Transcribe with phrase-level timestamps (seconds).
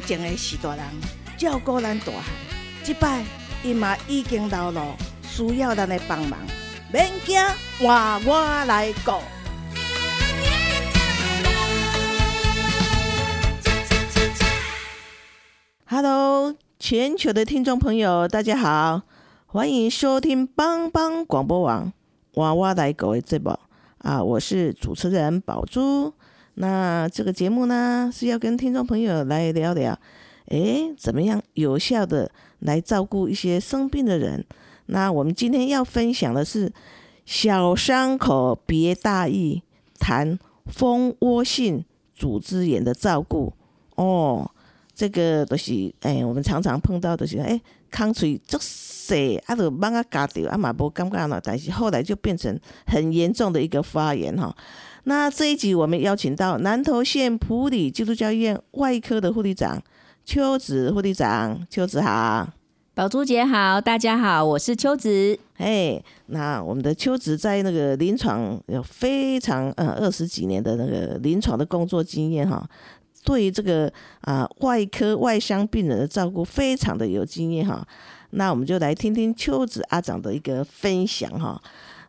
[0.00, 0.84] 前的是大人
[1.36, 2.24] 照顾咱大汉，
[2.82, 3.22] 即摆
[3.62, 6.38] 伊嘛已经老了，需要咱的帮忙，
[6.92, 7.38] 免惊，
[7.78, 9.12] 换我来顾。
[15.86, 19.02] Hello，全球的听众朋友，大家好，
[19.46, 21.92] 欢迎收听帮帮广播网
[22.34, 23.58] 娃娃来狗的节目
[23.98, 26.14] 啊，我是主持人宝珠。
[26.60, 29.98] 那这个节目呢，是要跟听众朋友来聊聊，
[30.48, 34.44] 诶，怎么样有效的来照顾一些生病的人？
[34.84, 36.70] 那我们今天要分享的是
[37.24, 39.62] 小伤口别大意，
[39.98, 41.82] 谈蜂窝性
[42.14, 43.54] 组织炎的照顾
[43.94, 44.50] 哦。
[44.94, 47.58] 这个都是诶，我们常常碰到的是诶，
[47.90, 48.58] 康嘴足
[49.14, 54.54] 细，啊，就帮啊夹掉，啊嘛无感觉喏，但是后来就变成很严重的一个发炎哈。
[55.04, 59.82] 那这一集我们邀请到南投县普里基督教医院外科的护理长
[60.24, 62.46] 邱子护理长，邱子好，
[62.94, 65.38] 宝珠姐好，大家好，我是秋子。
[65.56, 72.62] 哎，那我们的邱子在那个临床有非常呃二十几年的那个临床的工作经验哈，
[73.24, 77.86] 对于这个啊外科外伤病人的照顾非常的有经验哈。
[78.30, 81.60] 那我们就来听听秋子阿长的一个分享哈。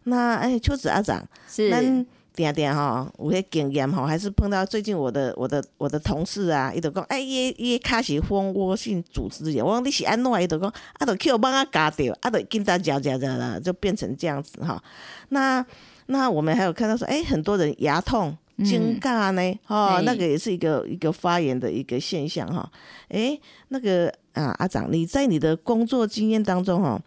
[0.03, 2.05] 那哎，秋子阿长是。
[2.33, 10.41] 点点哈，有些经验哈，还是碰到最近我的我的我的同事啊，伊就讲，哎，伊伊开始蜂窝性组织炎，我讲你是安怎？
[10.41, 14.81] 伊就讲，啊，就去我帮他夹掉，啊，就跟他夹夹夹啦，就变成这样子哈。
[15.27, 15.63] 那
[16.05, 22.69] 那我们还有看到说，哎，很多人牙痛、惊尬呢，哦，那个也是一个一个发炎的一个现象哈。
[23.09, 23.39] 哎，
[23.69, 27.01] 那个啊，阿长，你在你的工作经验当中哈，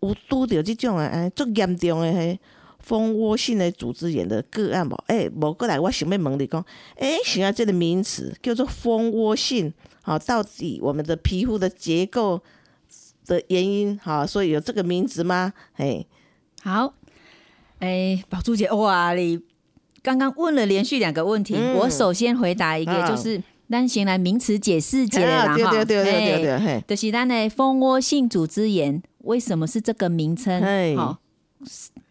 [0.00, 2.40] 有拄着这种诶，哎，足严重诶嘿。
[2.82, 4.94] 蜂窝性的组织炎的个案无？
[5.08, 6.64] 诶，无过来，我想要问你讲，
[6.96, 9.70] 诶，想要这个名词叫做蜂窝性，
[10.00, 12.40] 好，到底我们的皮肤的结构
[13.26, 15.52] 的原因，好，所以有这个名词吗？
[15.76, 16.06] 诶，
[16.62, 16.94] 好，
[17.80, 19.38] 诶，宝珠姐，哇，你
[20.02, 30.62] 刚刚问了连续两个问题，我首先回答一个，就是咱先来名词解释解啦，哈，对对对对对对，就是咱的蜂窝性组织炎为什么是这个名称？
[30.96, 31.18] 好。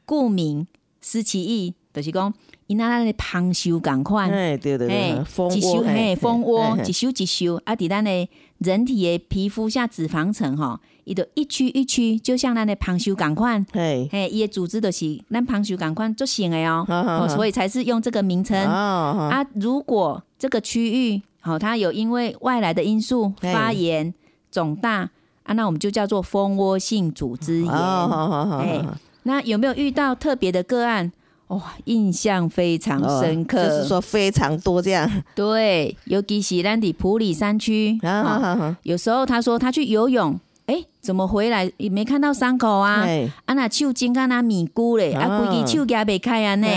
[0.05, 0.67] 顾名
[1.01, 2.31] 思其义，就是讲，
[2.67, 8.27] 伊那那的旁修赶快，哎，对对对，蜂窝，嘿，蜂窝一修一修，啊，伫咱的
[8.59, 19.45] 人体的皮肤下脂肪层哈，伊就一区一区，就像咱的旁修赶快，嘿，嘿，伊的组织就是咱旁修赶快做成的哦，所以才是用这个名称啊。
[19.55, 24.13] 如果这个区域好，它有因为外来的因素发炎
[24.51, 25.09] 肿大
[25.43, 28.83] 啊，那我们就叫做蜂窝性组织炎，好好好哎。
[29.23, 31.11] 那有没有遇到特别的个案？
[31.47, 35.09] 哇，印象非常深刻，就是说非常多这样。
[35.33, 40.39] 对，尤其是兰迪普里山区啊，有时候他说他去游泳，
[40.69, 43.03] 哎，怎么回来也没看到伤口啊？
[43.45, 46.67] 啊，那手筋干那米糊嘞，啊，规只手夹袂开啊呢？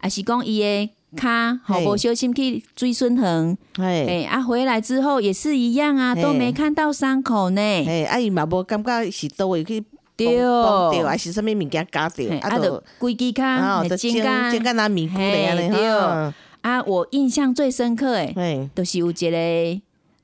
[0.00, 7.60] 啊，是讲伊的骹好无小心去追孙痕，哎，啊，回来之后也是一样啊，都没看到伤口呢。
[7.60, 9.84] 哎，啊，伊嘛无感觉是都会去。
[10.14, 16.32] 对，还是什么物件搞掉，啊，就规支卡，就尖尖干那米糊的安尼哈。
[16.60, 19.80] 啊，我印象最深刻诶，都是有一个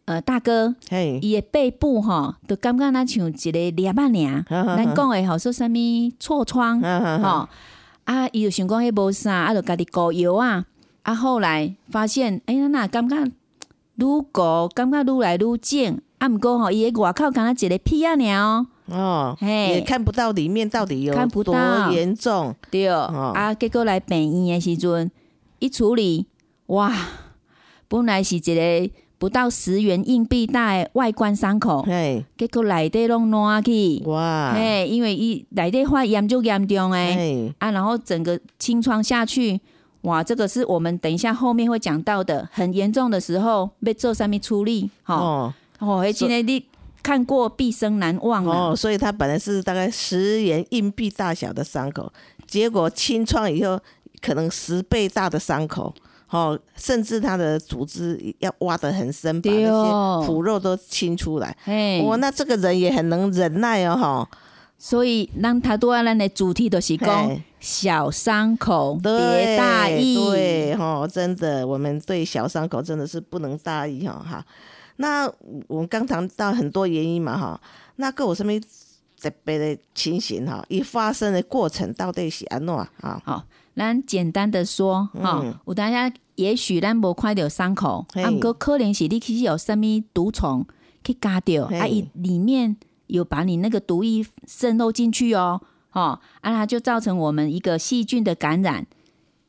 [0.08, 0.74] 呃大哥，
[1.20, 4.44] 伊的背部吼，都感觉那像一个裂板尔。
[4.48, 5.74] 咱讲诶，吼说什物
[6.18, 6.80] 痤疮，
[7.22, 7.48] 吼。
[8.04, 10.64] 啊，伊就想讲迄无啥，啊，就家己膏药啊，
[11.02, 13.22] 啊，后来发现，哎，那感觉
[13.96, 18.66] 愈膏感觉愈来愈紧，啊，毋过吼，伊的外口敢若一个屁啊尔。
[18.86, 21.14] 哦，也看不到里面到底有
[21.44, 21.54] 多
[21.92, 22.88] 严重，对。
[22.88, 25.10] 哦，啊，结果来病院的时阵
[25.58, 26.24] 一处理，
[26.68, 26.90] 哇，
[27.88, 39.60] 本来是一个不到十元硬币大的外观伤口，嘿，结果内底拢烂去，哇，嘿，因为伊内底发炎就严重诶，啊，然后整个清创下去，
[40.02, 46.64] 哇，这个是我们等一下后面会讲到的，很严重的时候被做上面处理，哦，哦，今天你。
[47.00, 52.12] 看过毕生难忘哦，所以他本来是大概十元硬币大小的伤口，
[52.46, 53.80] 结果清创以后
[54.20, 55.94] 可能十倍大的伤口
[56.30, 61.56] 哦，甚至他的组织要挖得很深，把那些腐肉都清出来。
[62.04, 64.28] 哇，那这个人也很能忍耐哦，哈。
[64.80, 74.46] 所以，让他多咱的主题都是讲小伤口别大意，对哈，真的，我们对小伤口真的是不能大意哈哈。
[74.98, 75.28] 那
[75.66, 77.60] 我们刚谈到很多原因嘛哈，
[77.96, 78.62] 那个我身边
[79.20, 83.20] 特别的情形哈，一发生的过程到底是安怎啊？
[83.24, 83.44] 好，
[83.78, 90.66] 咱简单的说哈，有大家也许咱无看到伤口，啊，不过可能是你其实有什么毒虫
[91.02, 92.76] 去咬掉，啊，伊里面。
[93.08, 95.58] 有把你那个毒液渗漏进去哦，
[95.92, 98.86] 哦，啊，它就造成我们一个细菌的感染，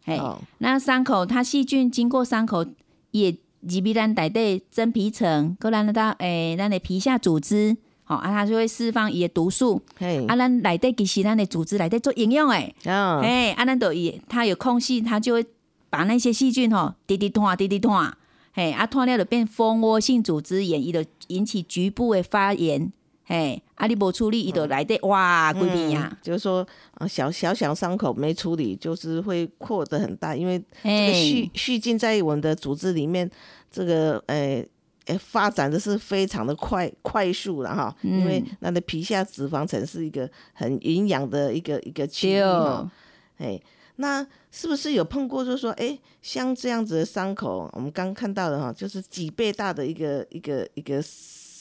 [0.06, 0.18] 哎，
[0.60, 2.66] 那伤口它细菌经过伤口
[3.12, 7.76] 也入皮咱带底真皮层，过咱到诶咱的皮下组织，
[8.10, 9.80] 好啊，它就会释放伊的毒素，
[10.28, 15.46] 啊，咱内底其实咱的组织内底做营养诶，哎，啊，咱都也它有空隙，它就会
[15.92, 18.12] 把那些细菌吼滴滴拖滴滴拖，
[18.52, 22.92] 嘿，啊，拖了就变蜂窝性组织炎，伊就引起局部的发炎。
[23.28, 33.30] 哎，阿里伯处理伊都来得哇，贵宾呀，就是说啊，小小小伤口没处理，就是会扩得很大，因为这个细细菌在我们的组织里面，
[33.70, 34.68] 这个诶
[35.10, 42.90] 诶发展的是非常的快快速了哈，因为那的皮下脂肪层是一个很营养的一个一个区域哈，
[43.38, 43.60] 哎，
[43.98, 51.04] 那是不是有碰过，就是说，哎，像这样子的伤口，我们刚看到的哈，就是几倍大的一个一个一个。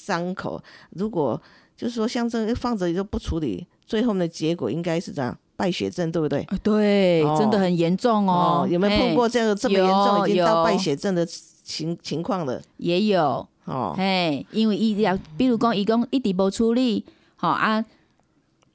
[0.09, 0.59] 伤口
[0.93, 1.39] 如果
[1.77, 6.43] 就是说像这放着就不处理，最后的结果应该是这样败血症，对不对？
[6.63, 8.67] 对，真的很严重哦。
[8.67, 11.29] 有没有碰过这个这么严重，已经到败血症的
[11.69, 12.63] 情情况的？
[12.79, 13.95] 也有哦。
[13.97, 17.05] 嘿，因为伊要，比如讲，伊讲一直无处理，
[17.37, 17.85] 好啊，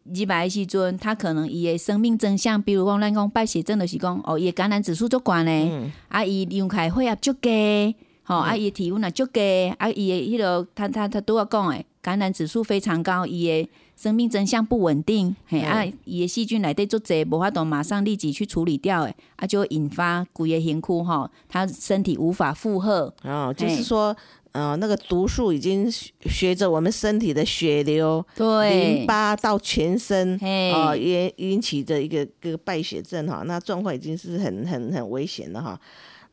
[0.04, 7.96] 入来时阵，他可能伊的生命真相，比如讲咱讲败血症的是讲，哦，伊感染指数足高呢，啊，伊用开血压足低。
[8.26, 23.12] 吼，啊，伊体温也足低，啊，伊的迄落，他他他拄要讲诶，感染指数非常高，伊诶生命真相不稳定，嘿，啊，伊诶细菌内底足济，无法度马上立即去处理掉，诶，啊，就会引发骨液型枯吼，他身体无法负荷。
[23.24, 24.14] 哦，就是说，
[24.52, 30.38] 呃，那个毒素已经随着我们身体的血流、淋巴到全身，
[30.74, 35.80] 哦，引引起的一个个败血症哈，那状况已经是很很很危险的哈。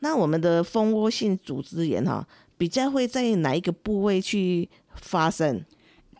[0.00, 2.26] 那我们的蜂窝性组织炎哈，
[2.58, 4.68] 比较会在哪一个部位去
[5.00, 5.64] 发生？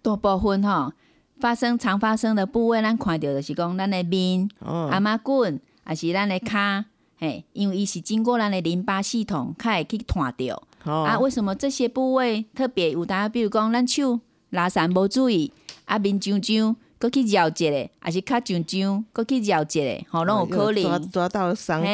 [0.02, 0.92] 大部分吼，
[1.38, 6.84] 发生常发生的部位，咱看到的是讲咱的面、阿妈棍，还是咱的骹，
[7.18, 10.62] 嘿，因为伊是经过咱的淋巴系统，才会去断掉。
[10.84, 13.28] 啊，为什么这些部位特别有大？
[13.28, 15.52] 比如讲，咱手拉伞无注意，
[15.84, 16.76] 啊面痒痒。
[16.98, 19.80] 过去绕一下，还是较炯炯，过去绕一下，
[20.10, 21.88] 吼，拢有可能抓抓到伤口。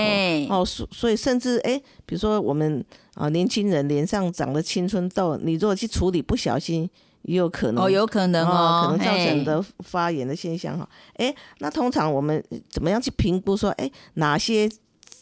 [0.51, 2.85] 哦，所所以甚至诶，比如说我们
[3.17, 6.89] 啊，年轻人脸上长了青春痘，你如果去处理，不小心
[7.23, 10.89] 也有可能哦，有可能哦，可能造成的发炎的现象哈。
[11.15, 12.41] 诶，那通常我们
[12.71, 14.71] 怎么样去评估说，诶，哪些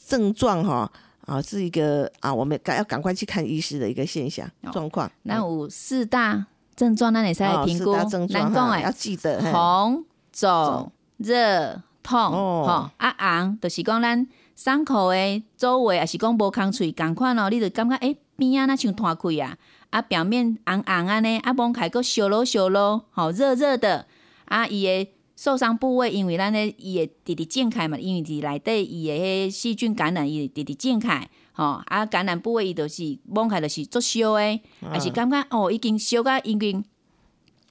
[0.06, 0.91] 症状哈
[1.26, 5.11] 啊是一个啊，我们赶要赶快去看医师的一个现象状况？
[5.23, 6.46] 那有四大。
[6.76, 7.94] 症状，咱会使来评估。
[7.94, 19.58] 难讲诶，要记得红、肿、热、痛，吼啊昂，就是讲咱伤口诶周围，也是讲无空喙，共款哦，你就感觉诶边啊，若像脱开啊，
[19.90, 24.06] 啊表面红红安尼，啊崩开个烧咯烧咯，吼热热的，
[24.44, 31.29] 啊伊诶受伤部位，因为咱咧伊会直直剪开嘛，因为伫内底伊诶细菌感染，伊直直剪开。
[31.52, 36.84] 吼啊，感染部位伊就是摸开就是作烧诶，还是感觉哦已经烧到已经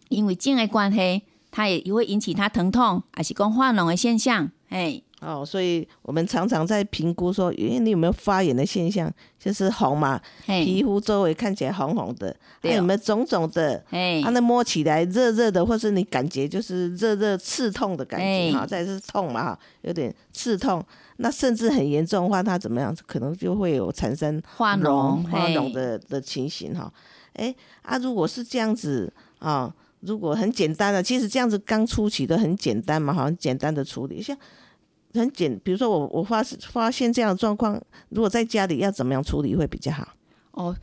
[0.09, 5.03] 因为肿诶关系，它也会引起它疼痛，还是讲化脓诶现象，嘿。
[5.25, 13.81] 哦，所以我们常常在评估说，因为你有没有发炎的现象，就是红嘛，皮肤周围看起来红红的，还有没有肿肿的？
[13.91, 20.83] 哎，它那摸起来热热的，或是你感觉就是热热刺痛的感觉哈，再是痛嘛哈，有点刺痛，
[21.17, 22.93] 那甚至很严重的话，它怎么样？
[23.07, 26.91] 可能就会有产生化脓、化脓的的情形哈。
[27.33, 34.37] 哎，啊，如果是这样子啊，如果很简单的，其实这样子刚初期的很简单嘛，好像简单的处理，像。
[35.13, 37.79] 很简，比如说我我发发现这样的状况，
[38.09, 40.07] 如果在家里要怎么样处理会比较好？
[40.51, 40.75] 哦，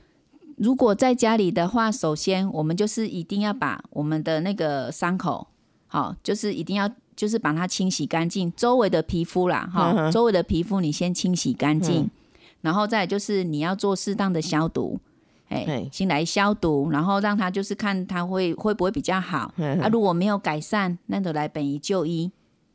[0.57, 5.49] 如果在家里的话，首先我们就是一定要把我们的那个伤口，
[5.89, 12.09] 好，就是一定要就是把它清洗干净，周围的皮肤啦，哈，周围的皮肤你先清洗干净，
[12.61, 15.01] 然后再就是你要做适当的消毒，
[15.49, 22.31] 哎，先来消毒，然后让它就是看它会会不会比较好，啊，如果没有改善，那就来本医就医。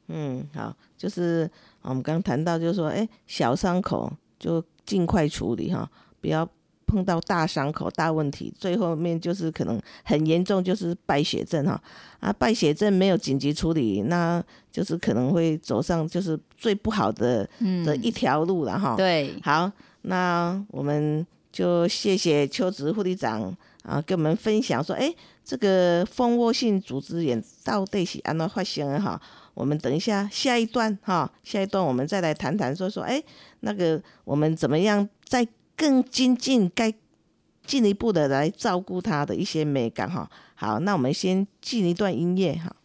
[0.08, 1.50] 嗯，好，就是
[1.82, 5.90] 我们刚刚谈到，就是说，哎，小伤口就尽快处理哈，
[6.22, 6.48] 不要
[6.86, 11.82] 碰到大伤口、大问题，最后面就是可能很严重，就是败血症哈。
[12.20, 17.48] 啊，败血症没有紧急处理，那就是可能会走上就是最不好的
[17.84, 18.96] 的一条路了哈。
[18.96, 19.72] 对，好，
[20.04, 29.20] 那我们就谢谢邱植护理长啊，跟我们分享说，哎，这个蜂窝性组织炎到底是安怎发生的哈？
[29.56, 33.24] 我们等一下下一段哈，下一段我们再来谈谈说说，哎，
[33.62, 36.94] 那个我们怎么样再更精进，该
[37.66, 40.30] 进一步的来照顾他的一些美感哈。
[40.54, 42.76] 好，那我们先进一段音乐哈。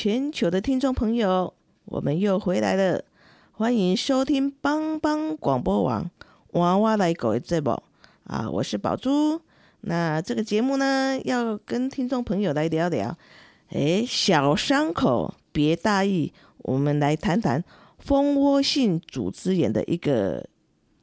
[0.00, 1.52] 全球的听众朋友，
[1.86, 3.02] 我们又回来了，
[3.50, 6.08] 欢迎收听帮帮广播网
[6.52, 7.72] 娃娃来狗的节目
[8.22, 8.48] 啊！
[8.48, 9.40] 我是宝珠。
[9.80, 13.18] 那这个节目呢，要跟听众朋友来聊聊，
[13.70, 17.64] 哎，小伤口别大意，我们来谈谈
[17.98, 20.46] 蜂窝性组织炎的一个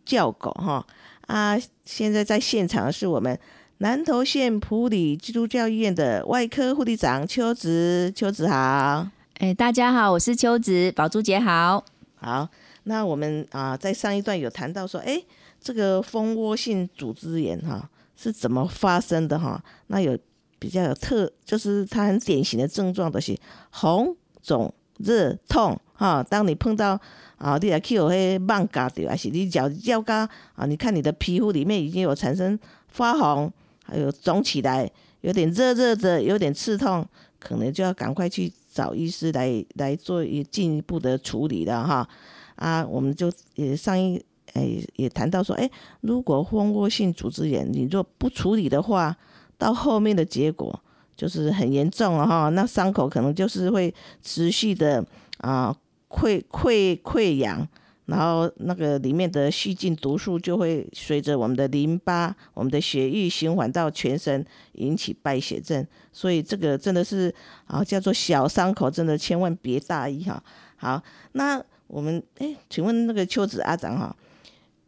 [0.06, 0.88] 教狗哈
[1.28, 1.60] 啊！
[1.84, 3.38] 现在在现场是我们。
[3.80, 9.06] 南投县普里基督教医院的外科护理长邱子，邱子好。
[9.40, 11.84] 哎，大家好，我是邱子，宝珠姐好。
[12.16, 12.48] 好，
[12.84, 15.22] 那我们啊，在上一段有谈到说，哎，
[15.60, 19.62] 这个蜂窝性组织炎哈是怎么发生的哈？
[19.88, 20.18] 那有
[20.58, 23.38] 比较有特，就是它很典型的症状都是
[23.72, 26.24] 红肿、热痛哈。
[26.24, 26.98] 当你碰到
[27.36, 30.66] 啊，你来去有迄蟒嘎掉，还是你脚脚嘎啊？
[30.66, 33.52] 你看你的皮肤里面已经有产生发红。
[33.86, 34.90] 还有肿起来，
[35.22, 37.08] 有点热热的，有点刺痛，
[37.40, 42.08] 可能就要赶快去找医师来来做一进一步的处理了哈。
[42.56, 44.24] 啊，我们就也上一
[44.54, 45.70] 诶也谈到说，哎，
[46.02, 49.16] 如果蜂窝性组织炎，你若不处理的话，
[49.58, 50.78] 到后面的结果
[51.16, 52.50] 就是很严重了哈。
[52.50, 55.06] 那伤口可能就是会持续的
[55.40, 55.76] 啊
[56.10, 57.68] 溃溃溃疡。
[58.06, 65.86] 然后那个里面的细菌毒素就会随着我们的淋巴、我们的血液循环到全身，引起败血症。
[66.12, 67.34] 所以这个真的是
[67.66, 70.42] 啊，叫做小伤口，真的千万别大意哈。
[70.76, 74.16] 好，那我们哎，请问那个秋子阿长哈，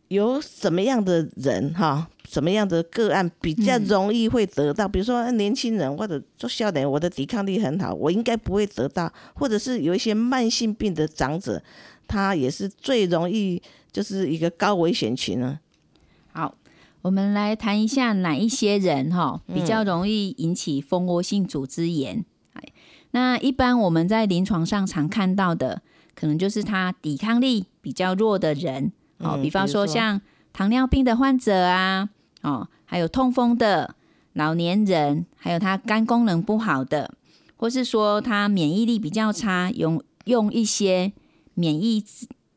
[0.09, 4.87] 有什么样的人哈，什么样的个案比较容易会得到？
[4.87, 11.59] 比如说年轻人或者做笑脸，我的抵抗力很好，我应该不会得到，或者是有一些慢性病的长者。
[12.07, 13.61] 它也是最容易，
[13.91, 15.59] 就是一个高危险群呢。
[16.31, 16.55] 好，
[17.01, 22.25] 我们来谈一下哪一些人哈比较容易引起蜂窝性组织炎。
[23.11, 25.81] 那一般我们在临床上常看到的，
[26.13, 30.21] 可能就是他抵抗力比较弱的人哦，比方说像
[30.51, 32.09] 糖尿病的患者啊，
[32.41, 33.95] 哦，还有痛风的
[34.33, 37.13] 老年人，还有他肝功能不好的，
[37.55, 41.13] 或是说他免疫力比较差，用用一些
[41.57, 42.01] 免疫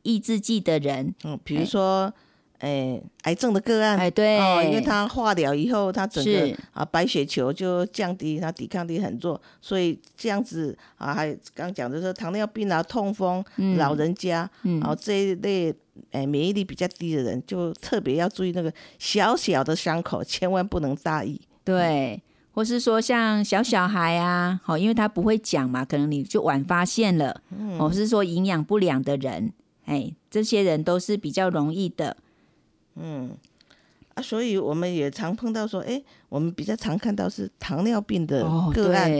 [0.02, 2.12] 抑制剂的人，嗯，比如说。
[2.60, 13.42] 哎，癌症的个案，哎，对，哦，因为他化疗以后，他整个啊白血球就降低，他抵抗力很弱，所以这样子啊，还刚讲的是糖尿病啊、痛风、
[13.78, 15.74] 老人家，然后这一类
[16.10, 21.40] 哎免疫力比较低的人，就特别要注意那个小小的伤口，千万不能大意。
[21.64, 22.22] 对，
[22.60, 27.40] 或是说像小小孩啊，好，因为他不会讲嘛，可能你就晚发现了，
[27.78, 29.50] 或是说营养不良的人，
[29.86, 32.14] 哎，这些人都是比较容易的。
[32.96, 33.30] 嗯，
[34.12, 38.42] 啊，所以我们也常碰到说，哎，我们比较常看到是糖尿病的
[38.74, 39.10] 个案，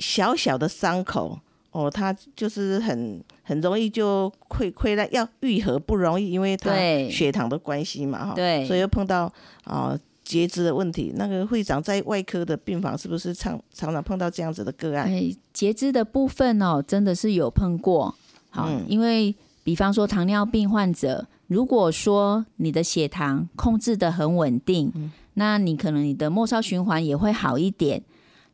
[0.00, 1.38] 小小的伤口，
[1.70, 6.74] 哦，他就是很很容易就溃溃烂，要愈合不容易，因为他
[7.08, 11.12] 血糖的关系嘛，哈，对，所以又碰到啊截肢的问题。
[11.14, 15.06] 那个会长在外科的病房是不是常常常碰到这样子的个案？
[15.08, 18.14] 哎，截肢的部分哦，真的是有碰过，
[18.50, 21.26] 好，因为比方说糖尿病患者。
[21.46, 24.90] 如果说你的血糖控制的很稳定，
[25.34, 28.02] 那你可能你的末梢循环也会好一点。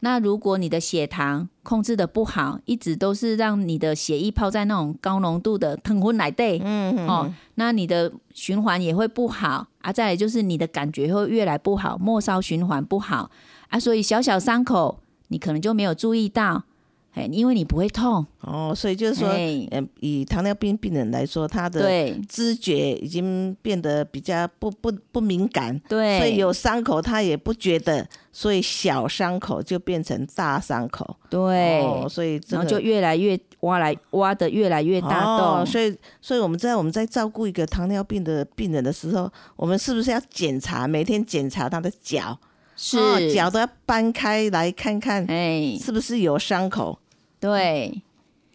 [0.01, 9.93] 那如果你的血糖控制的不好，一直都是让你的血液泡在那种高浓度的糖昏奶袋，嗯哦，那你的循环也会不好啊。
[9.93, 13.31] 再来就是你的感觉会越来不好，末梢循环不好
[13.69, 16.65] 啊，所以小小伤口你可能就没有注意到。
[17.13, 18.25] 哎，因为你不会痛。
[18.41, 19.29] 哦，所以就是说，
[19.71, 21.83] 嗯，以糖尿病病人来说，他的
[22.29, 42.39] 知觉已经变得比较不不不敏感，对，所以有伤口他也不觉得，所以小伤口就变成大伤口，对，哦所以然后就越来越挖来挖的越来越大洞，所以所以我们在我们在照顾一个糖尿病的病人的时候，我们是不是要检查每天检查他的脚？
[42.77, 43.33] 是。
[43.35, 46.99] 脚都要搬开来看看，哎，是不是有伤口？
[47.41, 48.03] 对，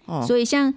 [0.06, 0.74] 哦，所以像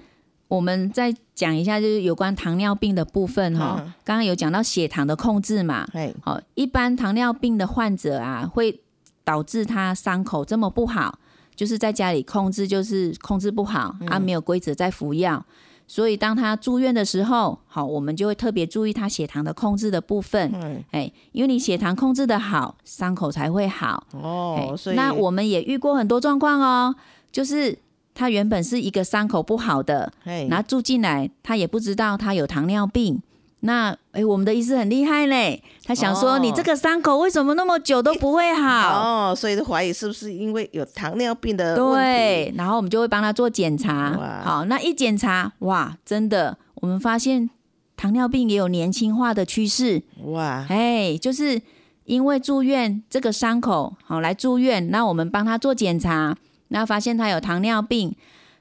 [0.49, 3.77] 我们再讲一下，就是有关糖尿病的部分哈。
[4.03, 8.81] 刚刚有讲到血糖的控制嘛，哎，好，一般糖尿病的患者啊，会
[9.23, 11.19] 导致他伤口这么不好，
[11.55, 15.45] 就是在家里控制，就是控制不好啊，没有规则在服药。
[15.91, 20.51] 所以当他住院的时候，好，我们就会特别注意他血糖的控制的部分。
[20.55, 24.07] 嗯，哎，因为你血糖控制的好，伤口才会好。
[24.13, 26.95] 哦，所以那我们也遇过很多状况哦，
[27.33, 27.79] 就是
[28.19, 30.13] 他原本是一个伤口不好的，
[30.49, 33.23] 然后住进来，他也不知道他有糖尿病。
[33.61, 39.31] 那哎，我们的医师很厉害嘞，他想说你这个伤口为什么那么久都不会好？
[39.31, 44.43] 哦，所以就怀疑是不是因为有糖尿病的对，然后我们就会帮他做检查。
[44.45, 47.49] 好，那一检查，哇，真的，我们发现
[47.97, 50.03] 糖尿病也有年轻化的趋势。
[50.25, 51.63] 哇，哎，就是
[52.05, 56.37] 因为住院这个伤口，好来住院，那我们帮他做检查，
[56.69, 58.15] 那发现他有糖尿病，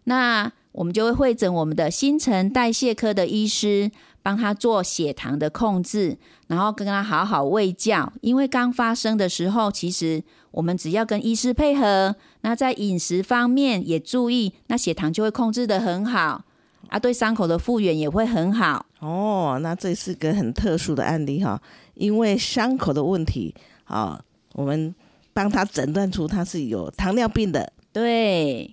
[0.05, 3.91] 那我们就会会诊我们的新陈代谢科的医师。
[4.23, 6.17] 帮他做血糖的控制，
[6.47, 8.11] 然后跟他好好喂教。
[8.19, 16.43] 因为刚发生的时候，其实我们只要跟医师配合，那在饮食方面也注意，那血糖就会控制的很好
[16.89, 16.99] 啊。
[16.99, 18.85] 对伤口的复原也会很好。
[18.99, 21.61] 哦，那这是个很特殊的案例哈，
[21.93, 24.21] 因为伤口的问题啊，
[24.55, 24.93] 我们
[25.31, 27.71] 帮他诊断出他是有糖尿病的。
[27.97, 28.69] 对。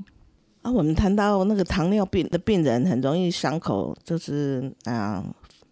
[0.62, 5.24] 啊，我们谈到那个糖尿病的病人，很容易伤口就是啊。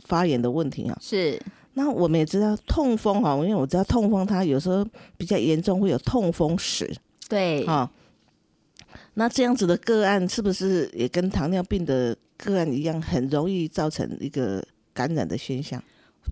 [0.07, 1.41] 发炎的问题啊，是。
[1.75, 4.85] 那我们也知道痛风哈，因为我知道痛风它有时候
[5.17, 6.93] 比较严重，会有痛风史。
[7.29, 7.65] 对。
[7.65, 7.89] 啊，
[9.15, 14.63] 那这样子的个案是不是也跟糖尿病的个案一样，很容易造成一个
[14.93, 15.81] 感染的现象？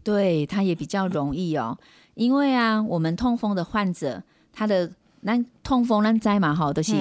[0.03, 1.79] 对，它也比较容易哦。
[2.15, 4.21] 因为啊，我们痛风的患者，
[4.53, 6.95] 他的那痛风那灾嘛，哈，都是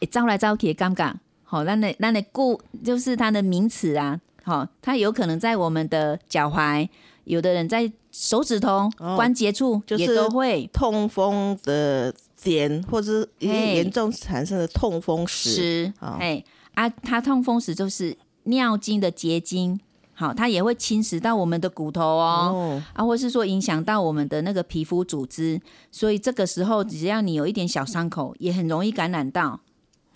[0.00, 4.20] 一招来招去，刚刚好，那那那那固就是它的名词啊。
[4.42, 6.86] 好，它有可能在我们的脚踝，
[7.24, 10.68] 有的人在手指头关节处也都会。
[10.72, 15.90] 痛风的点，或者是严重产生的痛风石。
[15.98, 19.80] 哎啊，它痛风石就是尿经的结晶，
[20.14, 29.60] 好，它也会侵蚀到我们的骨头哦，啊，或是说影响到我们的那个皮肤组织，所以这个时候只要你有一点小伤口，也很容易感染到。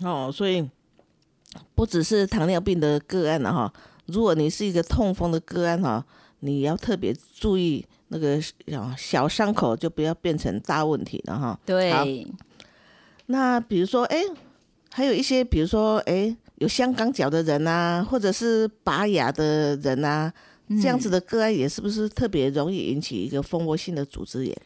[0.01, 0.69] 哦，所以
[1.75, 3.73] 不只是糖尿病的个案了哈。
[4.07, 6.05] 如果你是一个痛风的个案哈，
[6.41, 8.41] 你要特别注意那个
[8.97, 11.59] 小伤口，就不要变成大问题了哈。
[11.67, 12.27] 对。
[13.27, 14.23] 那比如说，哎，
[14.91, 20.33] 还有一些，比如说，哎，有香港脚的人啊，或者是拔牙的人啊，
[20.81, 24.57] 这样子的个案也是不是特别容易引起一个蜂窝性的组织炎？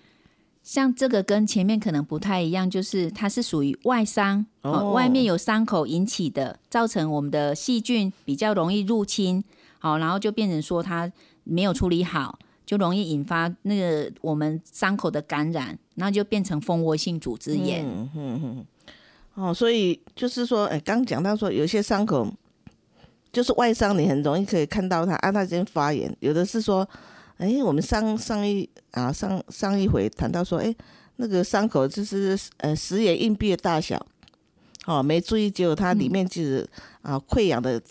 [0.62, 9.42] 像这个跟前面可能不太一样，就是它是属于外伤，哦，外面有伤口引起的，造成我们的细菌比较容易入侵，
[9.78, 11.10] 好，然后就变成说它
[11.44, 17.84] 没有处理好，就容易引发那个我们伤口的感染，那就变成蜂窝性组织炎。
[17.84, 18.66] 嗯嗯嗯。
[19.34, 22.26] 哦，所以就是说，哎，刚讲到说有些伤口
[23.32, 26.88] 就是外伤，你很容易可以看到它，啊，它先发炎，有的是说。
[27.38, 30.72] 哎，我们上上一啊上上一回谈到说，哎，
[31.16, 34.00] 那个伤口就是呃十元硬币的大小，
[34.86, 36.64] 哦，没注意，结果它里面就是
[37.00, 37.82] 啊溃疡的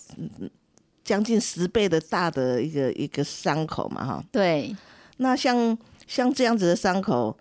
[1.04, 4.24] 将近十倍的大的一个一个伤口嘛，哈。
[4.32, 4.74] 对。
[5.18, 5.78] 那像
[6.08, 7.36] 像这样子的伤口，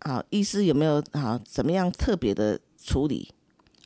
[0.00, 3.32] 啊，医师有没有啊怎么样特别的处理？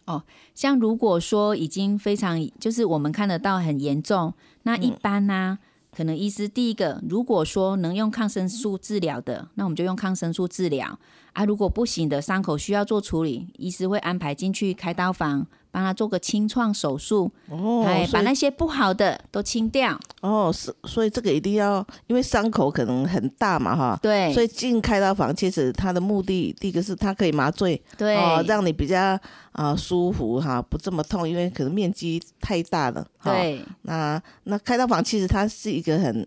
[0.06, 0.22] 哦，
[0.54, 5.58] 像如果说已经非常就是我们看得到很严重，那一般呢？
[5.92, 10.98] 可能医师第一个，如果说能用抗生素治疗的，那我们就用抗生素治疗
[11.36, 11.44] 啊。
[11.44, 15.46] 如果不行的，伤口需要做处理，医师会安排进去开刀房。
[15.68, 17.30] 帮他做个清创手术，
[17.84, 19.94] 哎，把那些不好的都清掉。
[20.22, 23.98] 哦，是，所以这个一定要，因为伤口可能很大嘛，哈。
[24.00, 24.32] 对。
[24.32, 29.20] 所以进开刀房，其实它的目的，第一个是它可以麻醉，对，哦，让你比较
[29.52, 33.06] 啊舒服哈，不这么痛，因为可能面积太大了。
[33.22, 33.62] 对。
[33.82, 36.26] 那那开刀房其实它是一个很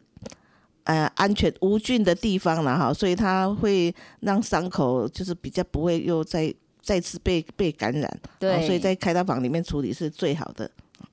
[0.89, 6.53] 呃安全无菌的地方了哈，所以它会让伤口就是比较不会又再。
[6.81, 10.67] 再次被被感染，对，所以在开刀房里面处理是最好的。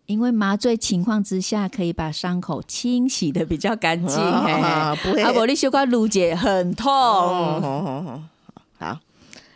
[0.07, 4.17] 因为麻醉情况之下，可以把伤口清洗的比较干净，
[5.03, 5.21] 不会。
[5.21, 6.91] 阿伯，你修过颅姐很痛。
[8.79, 8.99] 好，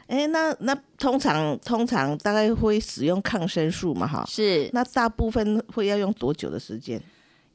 [0.09, 4.07] 哎，那那通常通常大概会使用抗生素嘛？
[4.07, 4.69] 哈，是。
[4.75, 7.01] 那大部分会要用多久的时间？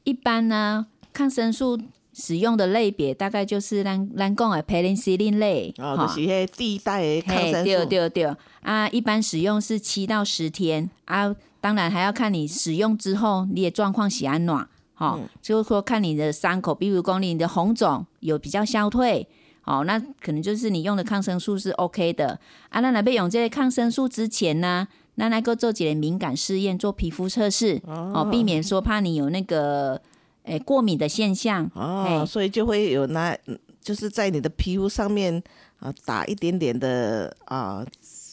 [0.02, 1.78] 一般呢，抗生素。
[2.18, 7.64] 使用的类别大概就是咱咱讲的培林西林类，哦，就是迄第一代的抗生素。
[7.64, 19.28] 对对对，啊，一般使用是七到十天啊，当然还要看你使用之后你的状况喜安暖，哈，就是说看你的伤口，比如讲你的红肿有比较消退，
[19.64, 22.40] 哦，那可能就是你用的抗生素是 OK 的。
[22.70, 30.00] 啊，那来被用这些抗生素之前呢，那来个做几个敏感试验，做皮肤测试，哦，避免说怕你有那个。
[30.46, 33.36] 诶，过敏的现象哦，所以就会有那，
[33.82, 35.42] 就是在你的皮肤上面
[35.80, 37.84] 啊，打一点点的啊，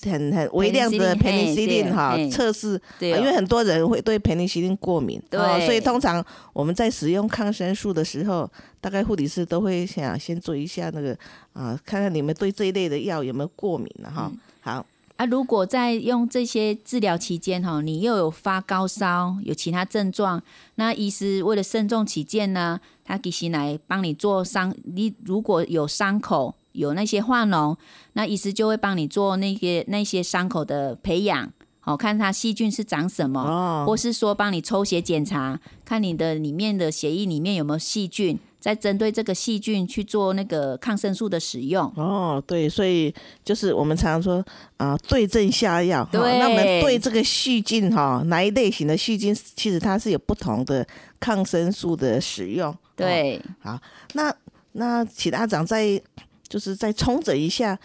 [0.03, 6.23] 很很微量的培尼西林哈，测试，因为很多人会对培尼西林过敏，对，所以通常
[6.53, 8.49] 我们在使用抗生素的时候，
[8.79, 11.17] 大概护理师都会想先做一下那个
[11.53, 14.85] 啊，看看你们对这一类的药有没有过敏了哈，好。
[15.15, 20.41] 啊，如果在用这些治疗期间哈，你又有发高烧，有其他症状，
[20.75, 24.75] 那医师为了慎重起见呢，他其实来帮你做伤。
[24.83, 27.77] 你如果有伤口有那些化脓，
[28.13, 38.39] 那医师就会帮你做那些那些伤口的培养，好看它细菌是长什么，或是说帮你抽血检查，看你的里面的血液里面有没有细菌。
[38.63, 44.41] 再针对这个细菌去做那个抗生素的使用哦，对，所以就是我们常常说
[44.77, 46.07] 啊，对症下药。
[46.09, 50.87] 对，那我们对这个细菌哈，哪一类型的细菌，其实它是有不同的
[51.19, 52.73] 抗生素的使用。
[52.95, 53.77] 对，好，
[54.13, 54.33] 那
[54.71, 56.01] 那其他长在
[56.47, 57.77] 就是再重整一下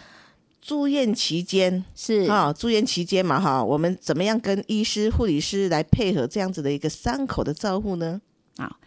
[0.61, 8.21] 住院期间是啊，住院期间嘛哈，我们怎么样跟医师、护理师来配合这样子的一个伤口的照护呢？
[8.57, 8.77] 好，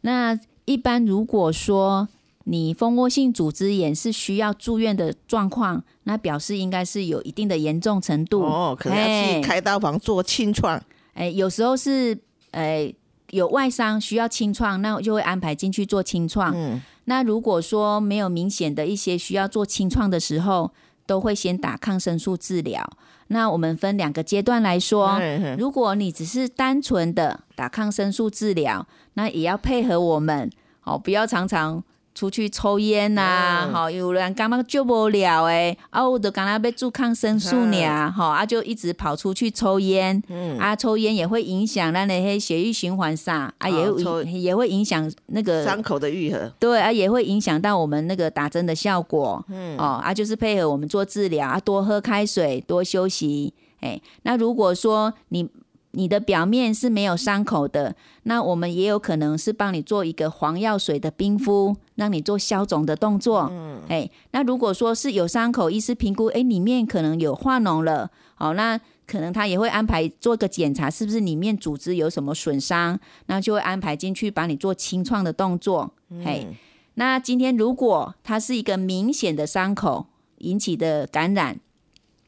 [0.00, 0.36] 那。
[0.64, 2.08] 一般如果说
[2.44, 10.82] 你蜂窝性组织炎是需要住院的状况，那表示应该是有一定的严重程度哦，可能要去开刀房做清创。
[11.14, 12.18] 哎，有时候是
[12.52, 12.92] 哎
[13.30, 16.52] 有外伤需要清创，那就会安排进去做清创。
[16.54, 20.72] 嗯，那如果说没有明显的一些需要做清创的时候，
[21.10, 22.88] 都会先打抗生素治疗。
[23.26, 25.20] 那我们分两个阶段来说，
[25.58, 30.48] 如果你只是单纯的打抗生素治疗，那也要配合我们。
[30.84, 31.82] 哦，不要常常
[32.20, 33.66] 出去抽烟呐！
[33.72, 55.48] 好，有人刚刚救不了诶，啊，我都刚刚被注抗生素呢，好，啊，就一直跑出去抽烟，嗯，啊，抽烟也会影响那那些血液循环上，啊，也会也会影响那个伤口的愈合，对啊，也会影响到我们那个打针的效果，嗯，哦，啊，就是配合我们做治疗啊，多喝开水，多休息，哎，那如果说你。
[55.92, 63.48] 你的表面是没有伤口的，那我们也有可能是帮你做一个黄药水的冰敷，让你做消肿的动作。
[63.50, 75.92] 嗯，哎，那如果说是有伤口，医师评估，哎，里面可能有化脓了，好，那可能他也会安排做个检查，是不是里面组织有什么损伤，那就会安排进去帮你做清创的动作。
[76.24, 76.46] 嘿，
[76.94, 80.06] 那今天如果它是一个明显的伤口。
[80.40, 81.60] 引起的感染。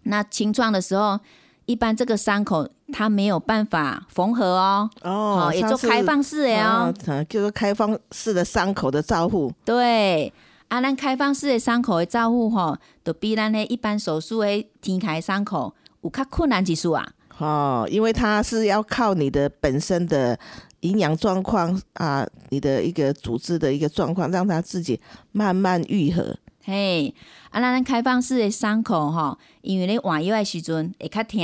[0.03, 1.19] 那清创的时候，
[1.67, 6.93] 一般这个伤口它没有办法缝合哦，哦，也做开放式的哦，
[7.29, 9.53] 就是开放式的伤口的照护。
[9.65, 10.33] 对，
[10.69, 15.73] 啊，咱开放式的伤口的照护吼，都比咱的一般手术的天开伤口
[16.03, 17.09] 有较困难几数啊。
[17.39, 20.39] 哦，因为它是要靠你的本身的
[20.81, 26.37] 营养状况啊，你的一个组织的一个状况，让它自己慢慢愈合。
[26.65, 27.15] 嘿，
[27.51, 31.41] 啊，咱开放式的伤口吼，因为咧换药的时阵会较疼，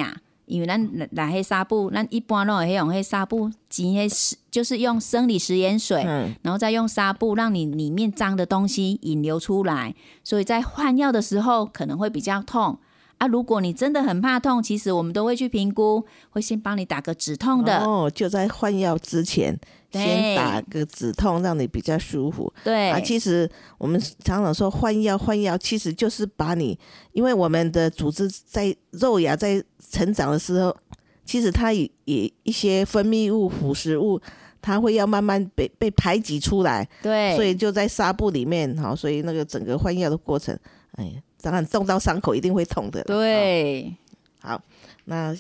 [0.47, 6.05] 因为咱来迄纱布，咱一般拢会用迄纱布挤迄，就是用生理食盐水，
[6.43, 12.79] 然后再用纱布让你里面脏的东西引流出来，所以在换药的时候可能会比较痛。
[13.19, 17.85] 啊，如果你真的很怕痛，其实我们都会去评估，会先帮你打个止痛的。
[17.85, 19.59] 哦，就在换药之前，
[19.91, 22.53] 先打个止痛，让你比较舒服。
[22.63, 23.49] 对啊，其实
[23.79, 26.79] 我们常常说换药换药，其实就是把你，
[27.13, 30.77] 因为我们的组织在肉芽在成长的时候，
[31.25, 34.21] 其实它也也一些分泌物、腐蚀物，
[34.61, 36.89] 它会要慢慢被被排挤出来。
[37.03, 40.59] 对，所以就在纱布里面，哈，所以那个整个换药的过程，
[40.93, 41.23] 哎。
[41.41, 43.01] 当然，动到伤口一定会痛的。
[43.05, 43.95] 对，
[44.41, 44.61] 好，
[45.05, 45.33] 那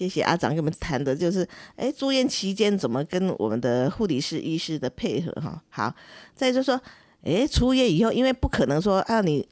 [0.00, 5.62] 谢谢阿长跟我们谈的，就是哎，住院期间怎么跟我们的护理师、医师的配合哈。
[5.68, 5.94] 好，
[6.34, 6.80] 再就说，
[7.22, 9.46] 哎，出院以后，因为不可能说啊，你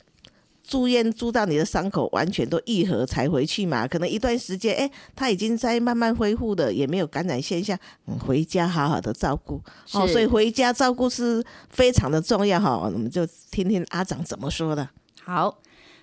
[0.62, 7.78] 住院住到你的伤口完全都愈合才回去嘛，可能一段时间，哎，他已经在慢慢恢复的，也没有感染现象，
[8.18, 9.62] 回家好好的照顾。
[9.92, 12.74] 哦，所以回家照顾是非常的重要哈。
[12.78, 14.88] 我们就听听阿长怎么说的。
[15.22, 15.58] 好。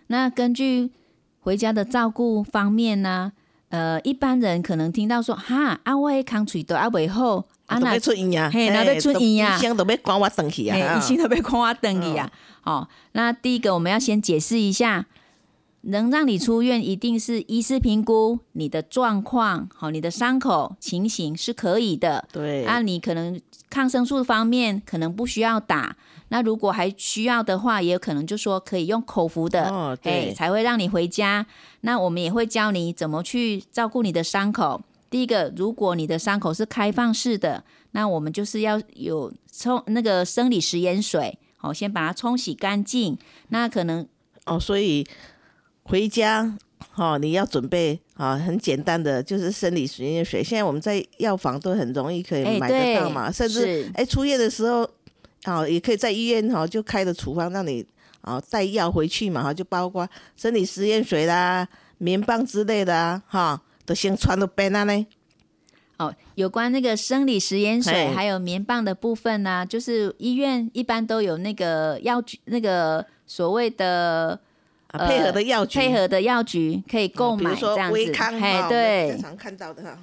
[0.08, 0.92] 那根据
[1.40, 3.34] 回家的照顾方面呢，
[3.70, 12.32] 呃，一般人可能听到说，哈，啊我康嘴都阿未好，啊那出院呀，嘿，那要出院呀，医生都要管我等去啊，医生都要管我等去啊。
[12.62, 15.06] 好，那第一个我们要先解释一下，
[15.82, 22.28] 能让你出院，一定是医师评估你的状况，好，你的伤口情形是可以的。
[22.32, 25.96] 对，啊，你可能抗生素方面可能不需要打。
[26.30, 31.46] 那如果还需要的话，也有可能就说可以用口服的，哎，才会让你回家。
[31.82, 34.82] 那我们也会教你怎么去照顾你的伤口。
[35.10, 43.18] 第一个，如果你的伤口是开放式的，那我们就是要有冲那个生理食盐水，好，先把它冲洗干净。
[43.50, 44.06] 那可能
[44.46, 45.06] 哦，所以
[45.84, 46.58] 回家
[46.96, 50.44] 哦，你要准备啊，很简单的就是生理食盐水。
[50.44, 54.90] 现在我们在药房都很容易可以买得到嘛，甚至哎出院的时候。
[55.44, 57.86] 啊，也可以在医院哈，就开的处方让你
[58.22, 61.68] 啊带药回去嘛哈，就包括生理食盐水啦、
[62.00, 65.06] 棉棒之类的啊哈，都先穿到背那呢。
[66.00, 74.40] 哦，有关那个生理食盐水还有棉棒的部分呢，就是医院一般都有那个药局，那个所谓的
[74.98, 78.14] 配合的药局，配合的药局可以购买这样子。
[78.42, 80.00] 哎，对，经常看到的哈。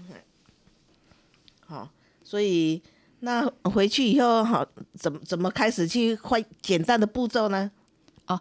[1.67, 1.89] 好，
[2.23, 2.83] 所以。
[3.25, 7.71] 那回去以后，好怎么怎么开始去换简单的步骤呢？
[8.27, 8.41] 哦，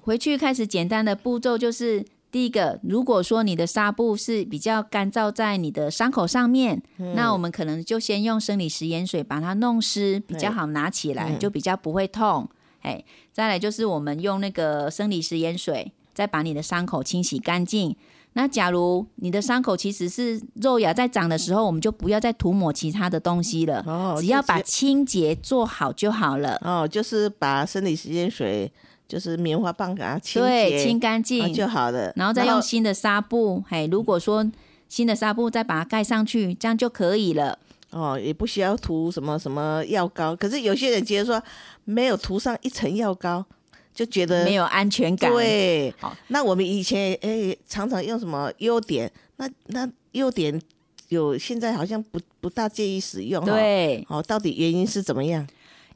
[0.00, 6.82] 回去开始简单的步骤就是第一个，如果说你的纱布是比较干燥在你的伤口上面，
[7.14, 12.50] 那我们可能就先用生理食盐水把它弄湿，比较好拿起来，就比较不会痛。
[12.80, 13.04] 哎，
[13.40, 17.96] 再来就是我们用那个生理食盐水，再把你的伤口清洗干净。
[18.34, 26.58] 那假如你的伤口其实是肉芽在长的时候，我们就不要再涂抹其他的东西了，哦，只要把清洁做好就好了。
[26.60, 28.70] 哦，就是把生理食盐水，
[29.08, 34.46] 就是棉花棒给它清洁清干净就好了，然后再用新的纱布，嘿，如果说
[34.86, 37.58] 新的纱布再把它盖上去，这样就可以了。
[37.90, 41.42] 哦，也不需要涂什么什么药膏，可是有些人觉得说
[41.84, 43.44] 没有涂上一层药膏。
[43.92, 45.30] 就觉得没有安全感。
[45.32, 45.92] 对，
[46.28, 49.10] 那我们以前诶常常用什么优点？
[49.36, 50.58] 那那优点
[51.08, 53.44] 有现在好像不不大建议使用。
[53.44, 55.44] 对，哦，到底原因是怎么样？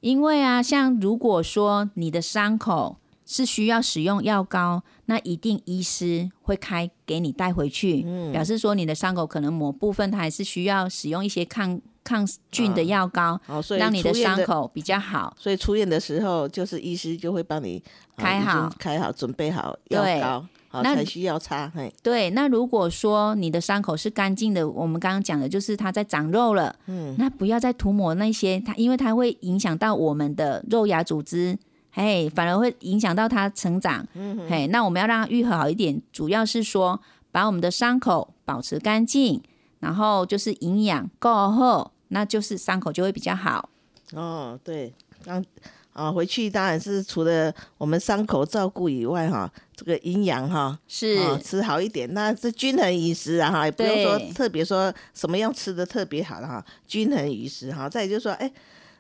[0.01, 11.81] 因为啊，像如果说你的伤口是需要使用药膏，那一定医师会开给你带回去，表示说你的伤口可能某部分它还是需要使用一些抗。
[12.05, 13.41] 抗菌的药膏，
[13.79, 15.35] 让你的伤口比较好。
[15.41, 17.83] 所以出院的时候，就是医师就会帮你
[18.15, 20.47] 开好、开好、准备好药膏，
[20.83, 21.67] 那才需要擦。
[21.75, 22.29] 嘿，对。
[22.29, 31.59] 那如果说你的伤口是干净的，我们刚刚讲的就是它在长肉了，嗯，那不要再涂抹那些它，因为它会影响到我们的肉芽组织，
[31.95, 34.07] 嘿，反而会影响到他成长。
[34.15, 37.01] 嗯，嘿，那我们要让它愈合好一点，主要是说
[37.33, 39.41] 把我们的伤口保持干净，
[39.79, 41.91] 然后就是营养够厚。
[42.09, 43.69] 那就是伤口就会比较好
[44.13, 44.57] 哦。
[44.63, 44.93] 对，
[45.25, 45.45] 刚
[45.93, 52.13] 啊回去当然是除了我们伤口照顾以外哈，这个营养哈，是吃好一点。
[52.13, 57.89] 那是均衡饮食啊哈，也不用说特别说什么样吃的特别好了哈，均衡饮食哈。
[57.89, 58.49] 再就是说，哎，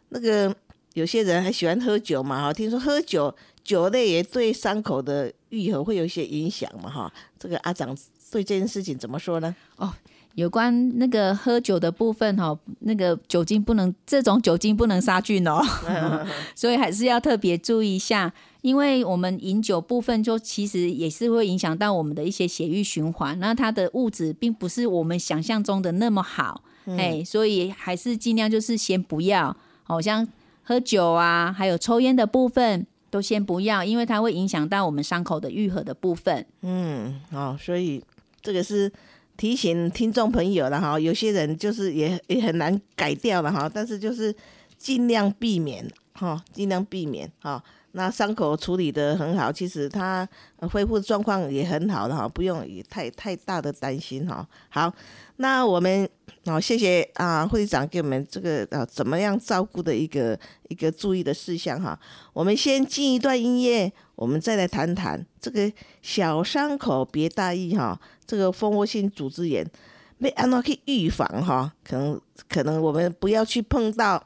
[0.08, 0.52] 那个
[0.94, 7.12] 有些人还喜欢喝酒嘛哈，听说喝酒酒类也对伤口的愈合会有一些影响嘛哈。
[7.38, 7.94] 这个阿长
[8.30, 9.54] 对这件事情怎么说呢？
[9.76, 9.92] 哦。
[10.34, 15.62] 有关那个喝酒的部分哈，那个酒精不能，这种酒精不能杀菌哦，
[16.56, 18.32] 所以还是要特别注意一下。
[18.60, 30.26] 因为我们饮酒部分，就其实也是会影响到我们的一些血液循环，那它的物质并不是我们想象中的那么好，哎，所以还是尽量就是先不要，好像
[30.64, 36.44] 喝酒啊，还有抽烟的部分都先不要，因为它会影响到我们伤口的愈合的部分。
[36.62, 38.02] 嗯，好，所以
[38.42, 38.90] 这个是。
[39.36, 44.32] 提醒听众朋友了哈，有些人就是也也很难改掉了哈，但是就是
[44.78, 47.60] 尽量避免哈，尽量避免哈。
[47.96, 50.28] 那伤口处理的很好，其实它
[50.62, 54.44] 恢复状况也很好的哈，不用也太太大的担心哈。
[54.68, 54.92] 好，
[55.36, 56.08] 那我们
[56.44, 60.36] 好谢谢啊，会长给我们这个啊怎么样照顾的一个
[60.68, 61.96] 一个注意的事项哈。
[62.32, 67.96] 我们先进一段音乐，我们再来谈谈这个小伤口别大意哈。
[68.26, 69.64] 这个蜂窝性组织炎
[70.18, 74.20] 被按照去预防哈，可能可能我们不要去碰到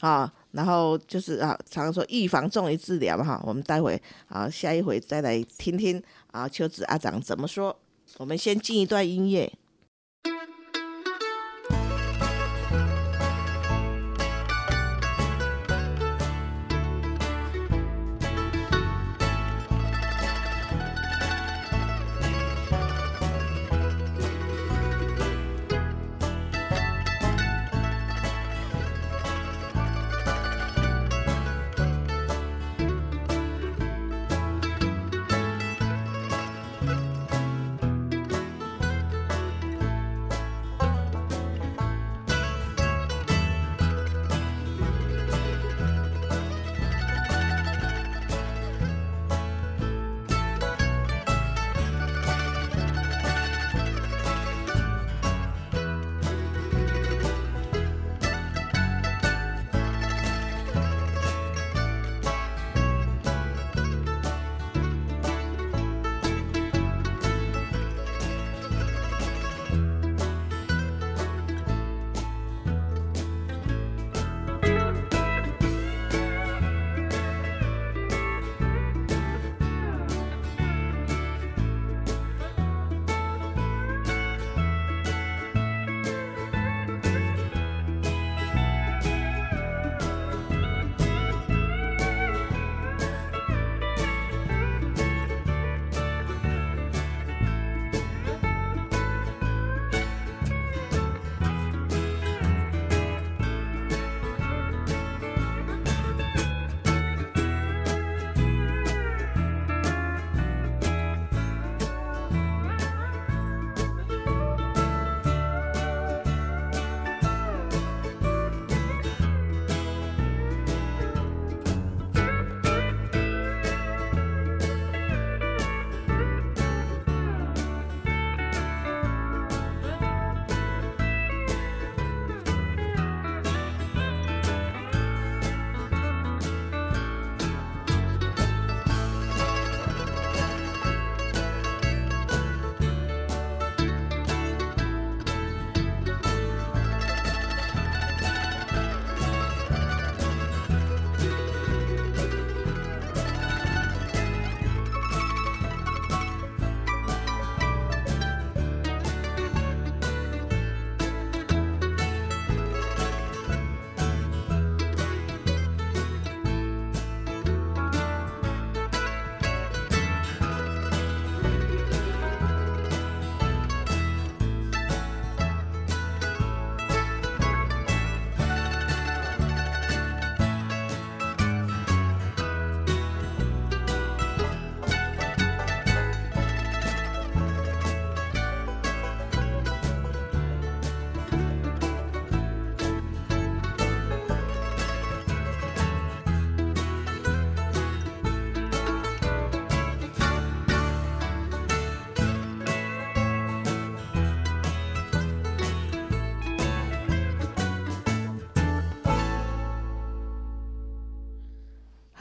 [0.00, 0.30] 啊。
[0.54, 7.76] 然后就是啊，常说预防重于治疗哈，我们待会啊下一回再来听听啊秋子阿长怎么说。
[8.18, 9.52] 我们先进一段音乐。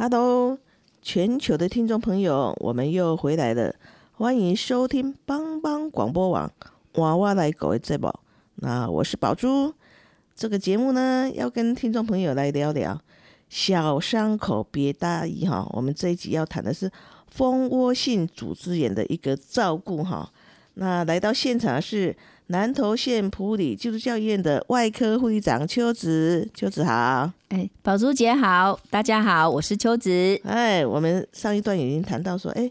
[0.06, 0.60] Hello，
[1.02, 3.74] 全球的听众朋友，我们又回来了，
[4.12, 6.52] 欢迎收听帮帮广播网
[6.96, 8.14] 娃娃来狗的节目。
[8.56, 9.74] 那我是宝珠，
[10.36, 13.00] 这个节目呢，要跟听众朋友来聊聊
[13.48, 15.66] 小伤口别大意哈。
[15.72, 16.92] 我们这一集要谈的是
[17.30, 20.30] 蜂窝性组织炎的一个照顾哈。
[20.74, 22.14] 那来到现场是。
[22.48, 30.12] 南投县普里基督教医院的外科护理长邱子，邱子好，哎，宝珠姐好，大家好，我是邱子。
[30.44, 32.70] 哎，我们上一段已经谈到说，哎，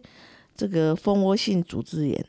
[0.55, 2.25] 这个蜂窝性组织炎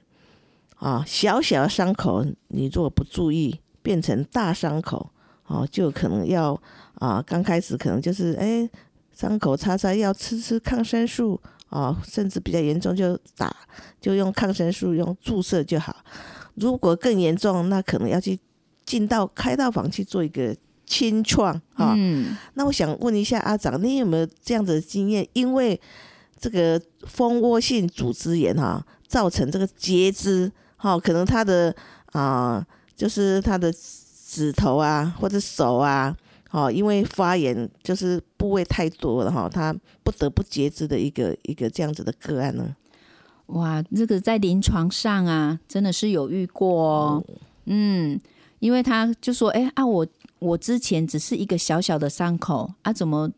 [0.77, 5.11] 啊，小小的伤口，你如果不注意，变成大伤口，
[5.47, 6.59] 哦，就可能要
[6.95, 8.67] 啊，刚开始可能就是哎，
[9.13, 13.53] 伤口擦擦要吃吃抗生素啊，甚至比较严重就打，
[13.99, 15.93] 就用抗生素用注射就好。
[16.55, 18.39] 如果更严重，那可能要去
[18.85, 21.95] 进到开刀房去做一个清创哈。
[22.53, 25.27] 那我想问一下阿长，你有没有这样子的经验？
[25.33, 25.79] 因为
[26.39, 31.73] 这个蜂窝性组织炎哈，造成这个截肢哈，可能他的
[32.07, 33.73] 啊，就是他的
[34.27, 36.15] 指头啊或者手啊，
[36.51, 39.73] 哦，因为发炎就是部位太多了哈，他
[40.03, 42.75] 不得不截肢的一个一个这样子的个案呢。
[43.47, 47.23] 哇，这个在临床上啊，真的是有遇过哦。
[47.65, 48.19] 嗯，
[48.59, 50.07] 因为他就说，哎啊，我
[50.39, 53.29] 我之前只是一个小小的伤口啊，怎么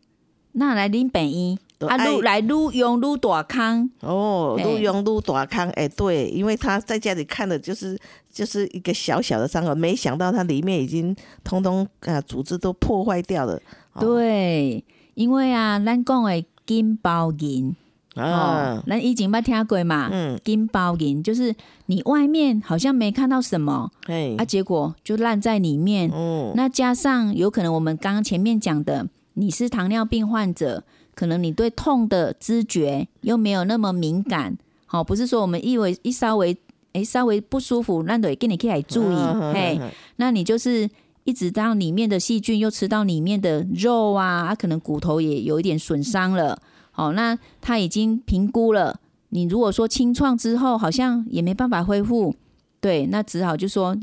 [0.52, 7.98] 那来拎本医啊，撸来撸用撸大康哦，撸用撸大康，哎，对，因为他在家里看的就是
[8.32, 13.60] 就是一个小小的伤口，没想到他里面已经通通啊组织都破坏掉了。
[14.00, 14.82] 对，
[15.14, 17.76] 因为啊，咱讲的金包银。
[18.16, 20.08] 哦，那以前捌听过嘛？
[20.10, 21.54] 嗯，金包银就是
[21.86, 26.10] 你外面好像没看到什么，哎，啊，结果就烂在里面。
[26.12, 30.82] 嗯，那加上有可能我们刚刚前面讲的，你是糖尿病患者，
[31.14, 34.56] 可能你对痛的知觉又没有那么敏感。
[34.86, 36.56] 好，不是说我们以为一稍微
[36.92, 39.16] 哎稍微不舒服，那得给你可以注意。
[39.52, 39.78] 嘿，
[40.16, 40.88] 那你就是
[41.24, 46.58] 一直到里面的细菌又吃到里面的肉啊，啊，可能骨头也有一点损伤了。
[46.96, 48.98] 哦，那他已经评估了。
[49.28, 52.34] 你如果说清创之后好像也没办法恢复，
[52.80, 53.96] 对，那只好就说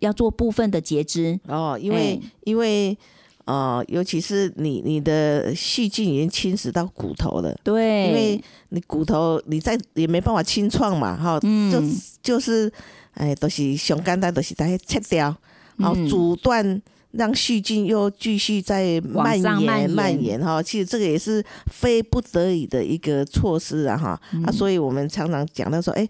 [0.00, 1.38] 要做部分的截肢。
[1.46, 2.96] 哦，因为因为
[3.46, 11.82] 呃，尤其是你你的细菌已经侵蚀到骨头了，对，因为你骨头你再也没办法清创嘛，哈，就
[12.22, 12.70] 就是
[13.12, 15.34] 哎，都是熊肝单都是在切掉，
[15.78, 16.82] 好阻断。
[17.16, 24.20] 让细菌又继续在蔓延蔓延哈，其实这个也是非不得已的一个措施啊哈。
[24.44, 26.08] 啊，所以我们常常讲到说，哎，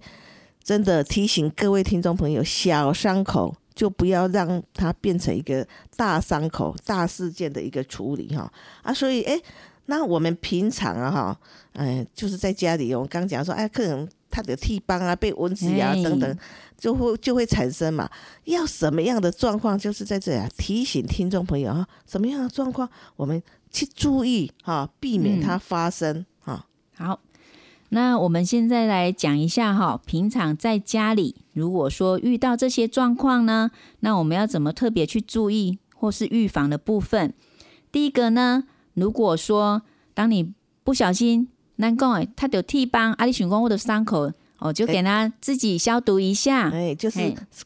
[0.63, 8.51] 真的提醒各位听众朋友，小伤口就不要让它变成一个大伤口、大事件的一个处理哈。
[8.83, 9.41] 啊，所以哎，
[9.87, 11.41] 那我们平常啊哈，
[11.75, 14.09] 哎，就是在家里，我们刚讲说，哎，客人。
[14.35, 16.39] 它的替帮啊，被蚊子咬等等，
[16.77, 18.11] 就会就会产生嘛。
[18.47, 26.67] 要什么样的状况，就是在这里提醒听众朋友啊，什么样的状况我们去注意哈，避免它发生哈。
[26.97, 27.21] 好，
[27.91, 33.71] 那我们现在来讲一下哈，平常在家里如果说遇到这些状况呢，
[34.01, 37.33] 那我们要怎么特别去注意或是预防的部分？
[37.93, 38.65] 第一个呢，
[38.95, 39.83] 如果说
[40.13, 41.49] 当你不小心。
[41.77, 46.71] 难讲诶，他有替帮阿里寻光或者伤口，哦，就给他自己消毒一下。
[46.71, 47.19] 哎，就是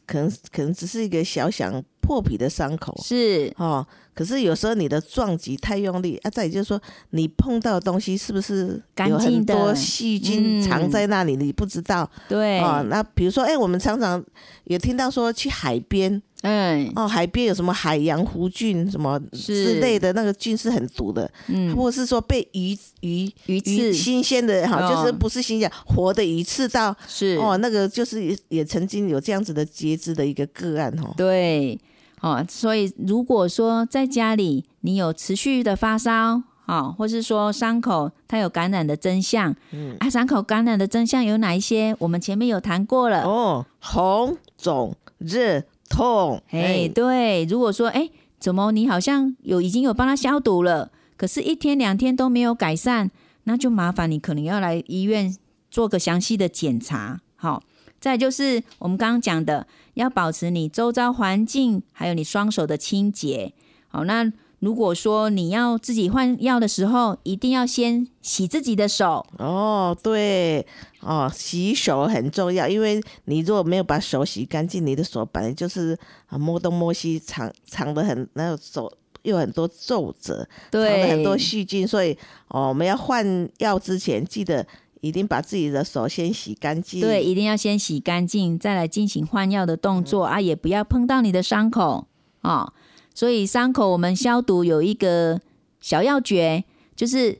[0.05, 3.85] 可能可能只是一个小小破皮的伤口，是哦。
[4.15, 6.81] 可是有时候你的撞击太用力啊，再就是说
[7.11, 12.09] 你碰到的东西是不是有很多细菌藏在那里，你不知道。
[12.27, 14.21] 对哦，那比如说，哎，我们常常
[14.65, 16.21] 也听到说去海边。
[16.41, 31.13] 嗯哦，海边有什么海洋弧菌什么之类的那个菌是很毒的，嗯，或者是说被鱼鱼鱼刺新鲜的哈，就是不是新鲜活的鱼刺到是哦，那个就是也也曾经有这样子的截肢的一个个案哈。
[31.17, 31.77] 对
[32.21, 41.93] 哦，所以如果说在家里你有持续的发烧哦，或是说伤口它有感染的真相，嗯啊，伤口感染的真相有哪一些？
[41.99, 45.61] 我们前面有谈过了哦，红肿热。
[45.89, 48.09] 痛，哎，对，如果说，哎，
[48.39, 53.09] 怎么你好像有已经有帮他消毒了，可是，一天两天都没有改善，
[53.43, 55.35] 那就麻烦你可能要来医院
[55.69, 57.19] 做个详细的检查。
[57.35, 57.63] 好，
[57.99, 63.53] 再就是我们刚刚讲的，要保持你周遭环境还有你双手的清洁。
[63.87, 64.31] 好，那。
[64.59, 69.25] 如果说你要自己换药的时候，一定要先洗自己的手。
[69.37, 70.65] 哦，对，
[70.99, 75.97] 哦，洗手很重要，因为你如果没有把手洗干净，你的手本来就是
[76.27, 78.91] 啊摸东摸西，藏藏的很，那手
[79.21, 82.17] 有很多皱褶，对，很多细菌，所以
[82.49, 84.67] 哦，我们要换药之前，记得
[84.99, 86.99] 一定把自己的手先洗干净。
[86.99, 92.07] 对，一定要先洗干净，再来进行换药的动作啊，也不要碰到你的伤口
[92.41, 92.73] 啊。
[93.19, 95.41] 所以伤口我们消毒有一个
[95.81, 96.63] 小要诀，
[96.95, 97.37] 就是。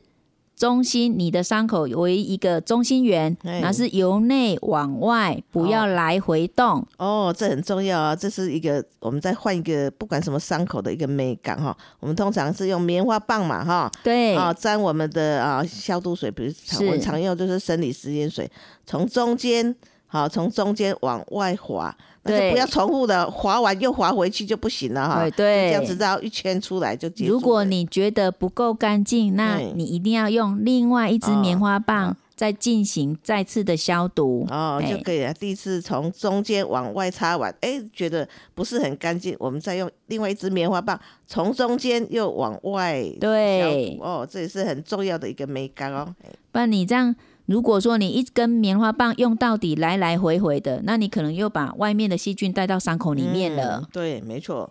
[0.56, 6.86] 中心，你的伤口为一个中心圆，那是由内往外，不要来回动。
[6.98, 8.14] 哦，这很重要啊！
[8.14, 11.74] 这是一个我们再换一个不管什么伤口的一个美感哈。
[11.98, 18.46] 我们通常是用棉花棒嘛哈，对啊，沾我们的啊消毒水，比如常我们常用就是生理食盐水，
[18.84, 19.74] 从中间
[20.08, 21.96] 好从中间往外滑。
[22.22, 25.30] 对，不要重复的划完又划回去就不行了哈。
[25.30, 27.32] 对，这样子绕一圈出来就结束。
[27.32, 35.32] 如果你觉得不够干净，那你一定要用另外一支棉花棒再进行再次的消毒哦，就可以了。
[35.32, 46.14] 第一次从中间往外擦完，哎，觉得不是很干净，我们再用另外一支棉花棒从中间又往外对哦，这也是很重要的一个美感哦。
[46.52, 47.16] 不然你这样。
[47.50, 53.88] 如果说你一根棉花棒用到底，来来回回的，那你可能又把外面的细菌带到伤口里面了。
[53.92, 54.70] 对，没错。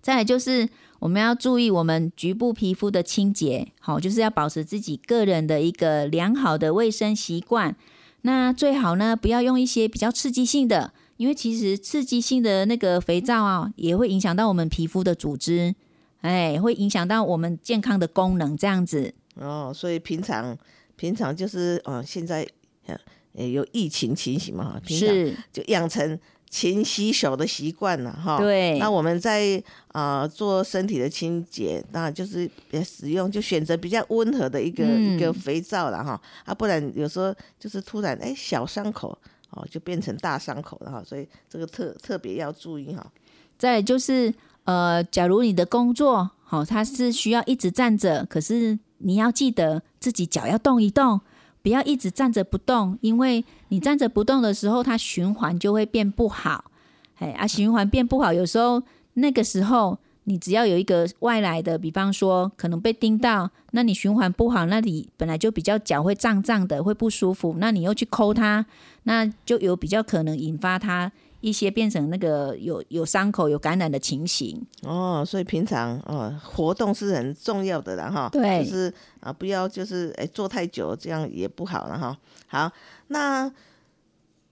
[0.00, 0.68] 再来就是
[1.00, 7.74] 我们要注意我们局部皮肤的清洁，好，就是要保持自己个人的一个良好的卫生习惯。
[8.20, 15.74] 那最好呢，不要用一些比较刺激性的，因为其实刺激性的那个肥皂啊，也会影响到我们皮肤的组织，
[16.20, 19.12] 哎，会影响到我们健康的功能，这样子。
[19.34, 20.56] 哦，所以平常。
[20.96, 22.46] 平常就是嗯，现在
[23.34, 25.08] 呃有疫情情形嘛，平常
[25.52, 26.18] 就养成
[26.50, 28.36] 勤洗手的习惯了哈。
[28.38, 28.78] 对。
[28.78, 32.50] 那我们在啊做身体的清洁，那就是
[32.84, 36.20] 使用就选择比较温和的一个一个肥皂了哈。
[36.44, 39.16] 啊，不然有时候就是突然哎小伤口
[39.50, 43.10] 哦就变成大伤口了哈，所以这个特特别要注意哈。
[43.58, 44.32] 再就是
[44.64, 48.78] 呃，假如你的工作好，它是需要一直站着，可是。
[49.02, 51.20] 你要记得自己脚要动一动，
[51.62, 56.64] 不要一直站着不动，因为你站着不动的时候，它循环就会变不好。
[57.18, 58.82] 哎啊，循环变不好，有时候
[59.14, 68.64] 那个时候你只要有一个外来的，比方说可能被叮到，那你循环不好，那里本来就比较脚会胀胀的，会不舒服，那你又去抠它，
[69.04, 71.12] 那就有比较可能引发它。
[71.42, 82.16] 一些变成那个有有伤口、有感染的情形哦，所以平常哦活动是很重要的啦哈，对，就是啊不要就是哎坐太久，这样也不好了哈。
[82.46, 82.70] 好，
[83.08, 83.52] 那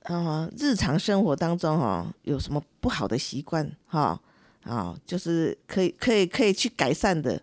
[0.02, 4.20] 啊日常生活当中哈有什么不好的习惯哈
[4.64, 7.40] 啊，就是可以可以可以去改善的，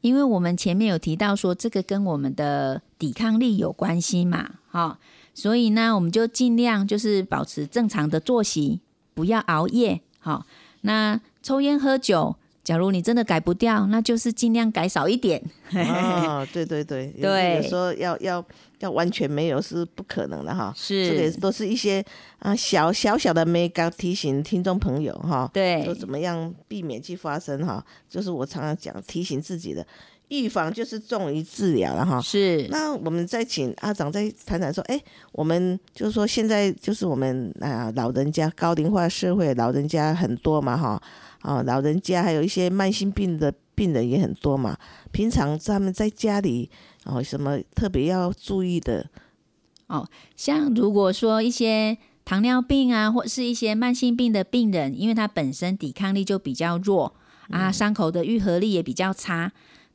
[0.00, 4.98] 因为我们前面有提到说这个跟我们的抵抗力有关系嘛，哈。
[5.40, 8.82] 所以呢，我们就尽量就是保持正常的作息，
[9.14, 9.98] 不要熬夜。
[10.18, 10.44] 好，
[10.82, 15.42] 那抽烟喝酒，假如你真的改不掉，那就是尽量改少一点。
[15.72, 18.44] 哦，对对对， 对，有时候要要
[18.80, 20.70] 要完全没有是不可能的哈。
[20.76, 22.04] 是，这个都是一些
[22.40, 25.50] 啊小小小的美感提醒听众朋友哈。
[25.54, 29.86] 对，说怎么样避免去发生哈，就是我常常讲提醒自己的。
[30.30, 32.20] 预防就是重于治疗了哈。
[32.20, 32.66] 是。
[32.70, 35.00] 那我们再请阿长再谈谈说，哎，
[35.32, 41.02] 我们就是说现在就是我们啊老人家高龄化社会，老人家很多嘛哈，
[41.42, 44.76] 啊老人家还有一些慢性病的病人也很多嘛。
[45.12, 46.70] 平常他们在家里
[47.04, 49.06] 哦什么特别要注意的？
[49.88, 57.12] 哦，像如果说一些糖尿病啊，或是一些慢性病的病人，因为他本身抵抗力就比较弱
[57.48, 59.50] 啊，伤口的愈合力也比较差。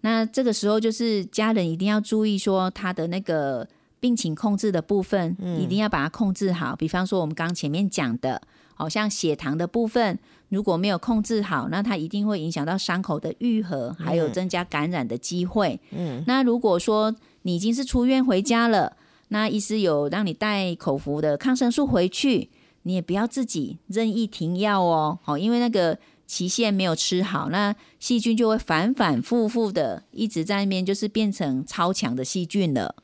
[0.06, 3.68] 那这个时候就是家人一定要注意，说他的那个
[3.99, 6.76] 病情控制的部分，一定要把它控制好。
[6.76, 8.39] 比方说我们刚前面讲的，
[8.76, 15.80] 好像血糖的部分如果没有控制好，那它一定会影响到伤口的愈合，还有增加感染的机会。
[15.89, 18.95] 嗯，那如果说你已经是出院回家了，
[19.30, 22.51] 那医师有让你带口服的抗生素回去，
[22.84, 25.18] 你也不要自己任意停药哦。
[25.24, 25.97] 好，因为那个。
[26.28, 32.96] 期限没有吃好，那细菌就会反反复复的一直在那边，就是变成超强的细菌了。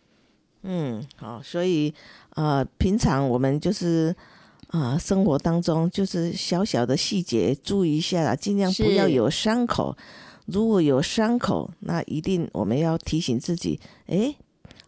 [0.63, 1.93] 嗯，好，所以
[2.35, 4.15] 呃，平常我们就是
[4.67, 9.95] 啊，生活当中就是小小的细节注意一下啦，尽量不要有伤口。
[10.45, 14.35] 如果有伤口，那一定我们要提醒自己，哎，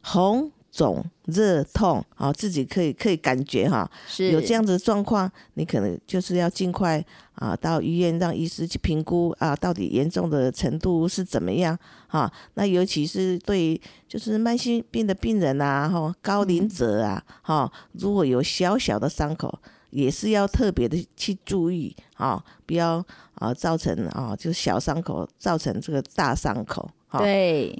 [0.01, 0.51] 红。
[0.73, 7.01] 肿、热、痛，啊，自己可以可以感觉哈，是有这样子的状况，你可能就是要尽快
[7.35, 12.29] 啊到医院让医师去评估啊，到底严重的程度是怎么样啊？
[12.55, 19.59] 那尤其是对就是慢性病的病人啊，哈，高龄者啊，哈，如果有小小的伤口，
[19.91, 23.05] 也是要特别的去注意啊，不要
[23.35, 26.89] 啊造成啊就是小伤口造成这个大伤口。
[27.19, 27.79] 对，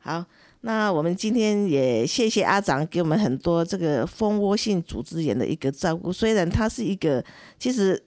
[0.00, 0.24] 好，
[0.62, 7.24] 那我们今天也谢谢阿长给我们很多这个蜂窝性组织炎的一个照顾，虽然它是一个
[7.58, 8.02] 其实。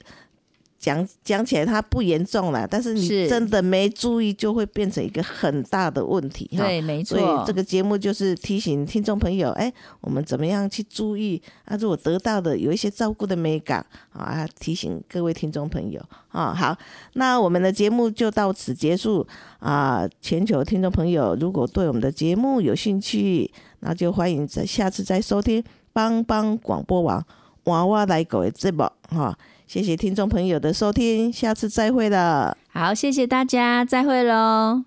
[0.85, 6.63] 讲讲起来它不严重了，但是你真的没注意，就会变成一个很大的问题哈。
[6.63, 7.17] 对，没错。
[7.17, 11.75] 所以这个节目就是提醒听众朋友，哎，我们怎么样去注意啊？
[11.77, 13.83] 如果得到的有一些照顾的美感
[14.13, 16.53] 啊，提醒各位听众朋友啊。
[16.53, 16.77] 好，
[17.13, 19.25] 那我们的节目就到此结束
[19.57, 20.07] 啊。
[20.21, 27.25] 全球听众朋友，如果对我们的节目有兴趣，那就欢迎在下次再收听帮帮广播网
[27.63, 29.35] 娃娃来狗的节目哈。
[29.67, 32.57] 谢谢听众朋友的收听，下次再会了。
[32.71, 34.85] 好，谢谢大家，再会喽。